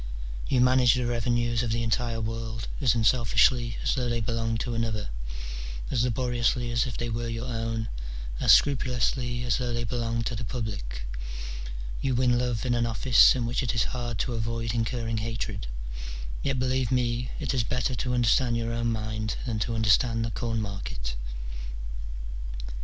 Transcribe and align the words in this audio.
You 0.47 0.61
manage 0.61 0.95
the 0.95 1.05
revenues 1.05 1.61
of 1.61 1.69
the 1.71 1.83
entire 1.83 2.19
world, 2.19 2.67
as 2.81 2.95
unselfishly 2.95 3.77
as 3.83 3.93
though 3.93 4.09
they 4.09 4.19
belonged 4.19 4.59
to 4.61 4.73
another, 4.73 5.09
as 5.91 6.03
laboriously 6.03 6.71
as 6.71 6.87
if 6.87 6.97
they 6.97 7.07
were 7.07 7.27
your 7.27 7.45
own, 7.45 7.87
as 8.39 8.51
scrupulously 8.51 9.43
as 9.43 9.59
though 9.59 9.71
they 9.75 9.83
belonged 9.83 10.25
to 10.25 10.35
the 10.35 10.43
public: 10.43 11.03
you 12.01 12.15
win 12.15 12.39
love 12.39 12.65
in 12.65 12.73
an 12.73 12.87
office 12.87 13.35
in 13.35 13.45
which 13.45 13.61
it 13.61 13.75
is 13.75 13.83
hard 13.93 14.17
to 14.25 14.33
avoid 14.33 14.73
incurring 14.73 15.19
hatred; 15.19 15.67
yet, 16.41 16.57
believe 16.57 16.91
me, 16.91 17.29
it 17.39 17.53
is 17.53 17.63
better 17.63 17.93
to 17.93 18.15
understand 18.15 18.57
your 18.57 18.73
own 18.73 18.91
mind 18.91 19.35
than 19.45 19.59
to 19.59 19.75
understand 19.75 20.25
the 20.25 20.31
corn 20.31 20.59
market. 20.59 21.13